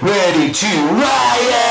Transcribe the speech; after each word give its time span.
ready 0.00 0.52
to 0.52 0.66
riot! 0.66 1.67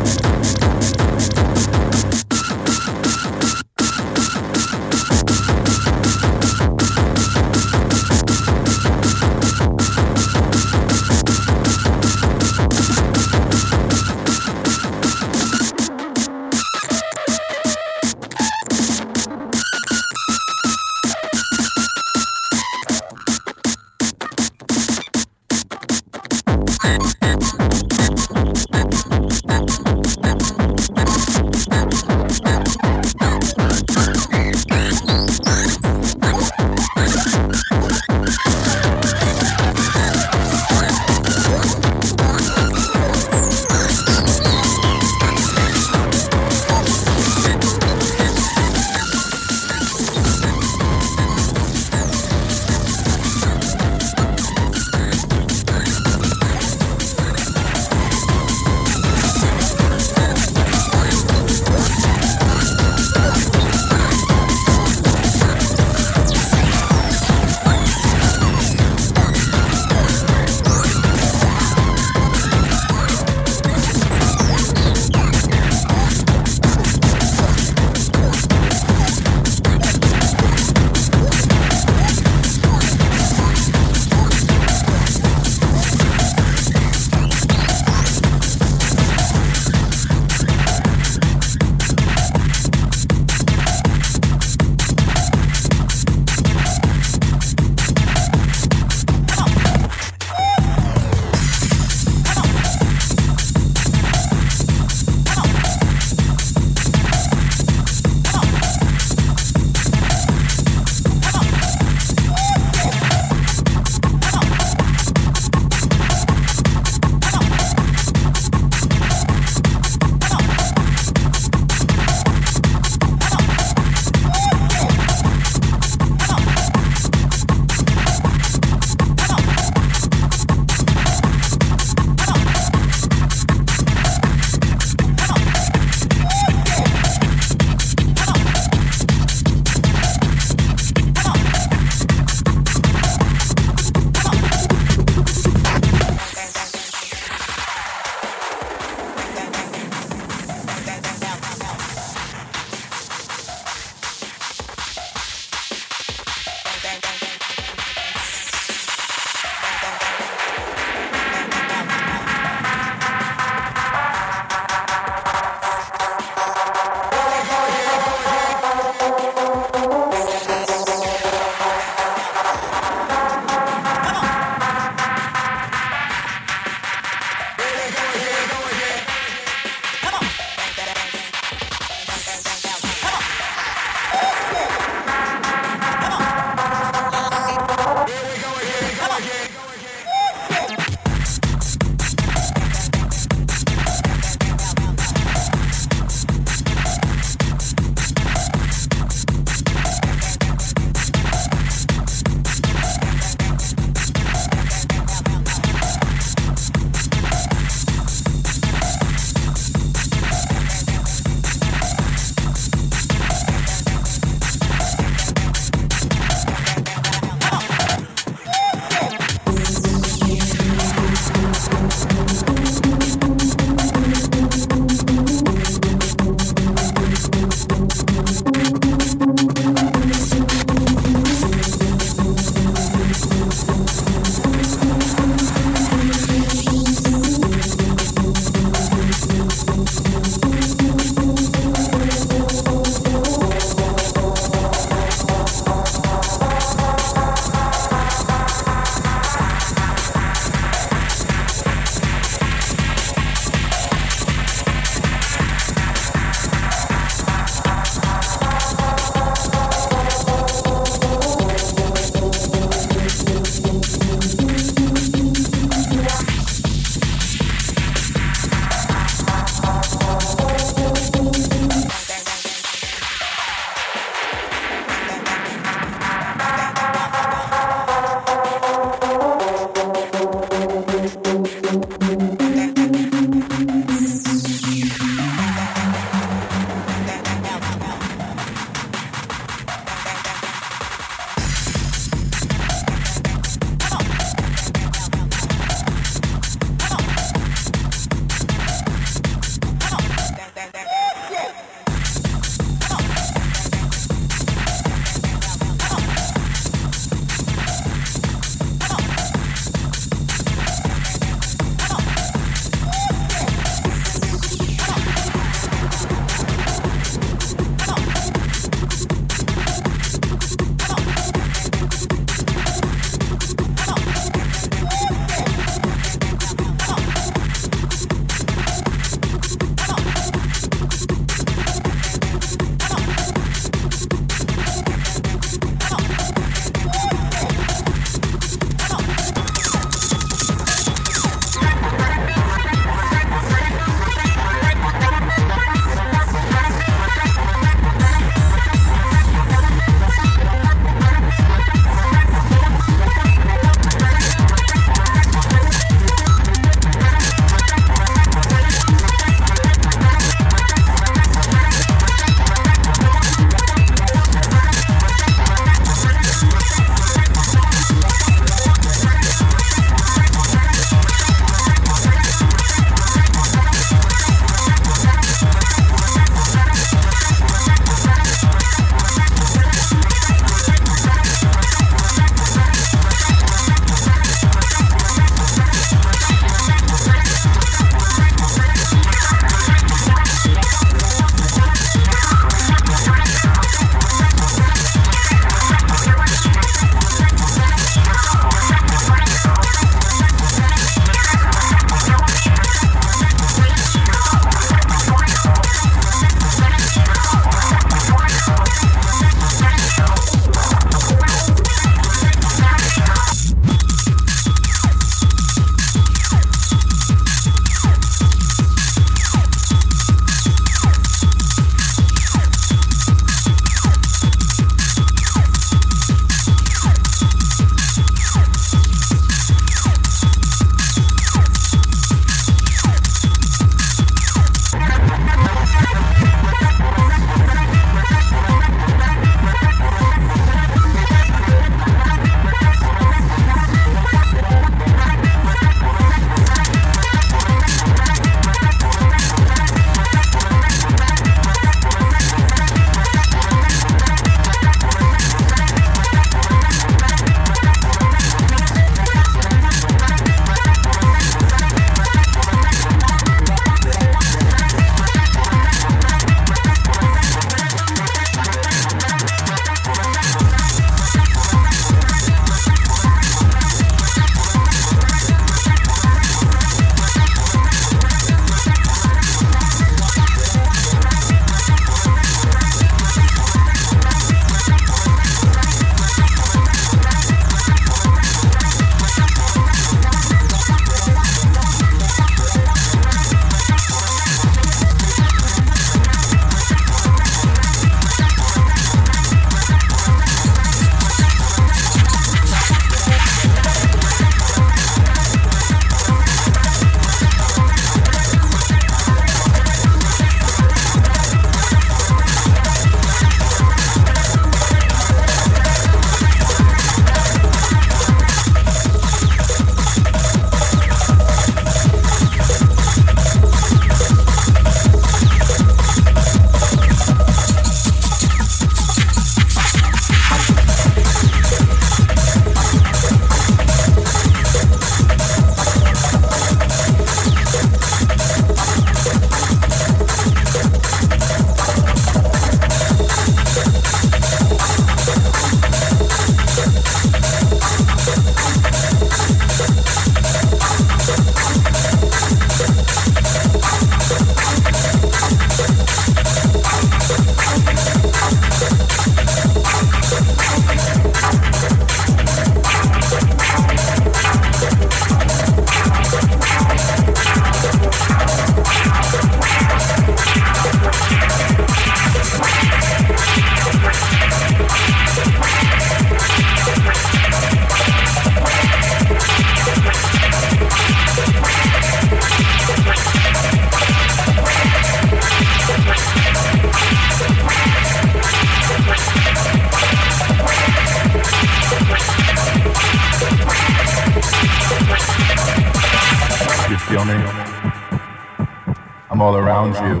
all 599.26 599.34
around 599.34 599.74
you. 599.74 600.00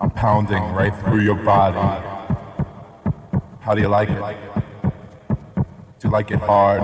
I'm 0.00 0.10
pounding 0.10 0.64
right 0.72 0.92
through 0.92 1.20
your 1.20 1.36
body. 1.36 1.78
How 3.60 3.72
do 3.76 3.80
you 3.80 3.86
like 3.86 4.10
it? 4.10 4.18
Do 6.00 6.02
you 6.02 6.10
like 6.10 6.32
it 6.32 6.40
hard? 6.40 6.80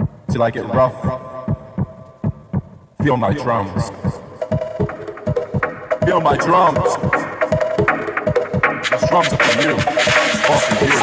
Do 0.00 0.32
you 0.32 0.40
like 0.40 0.56
it 0.56 0.64
rough? 0.64 1.00
Feel 3.04 3.16
my 3.16 3.32
drums. 3.32 3.92
Feel 6.04 6.20
my 6.20 6.36
drums. 6.36 6.96
These 8.90 9.08
drums 9.08 9.32
are 9.32 9.38
for 9.44 9.62
you. 9.62 9.74
All 10.50 10.58
for 10.58 10.84
you. 10.84 10.98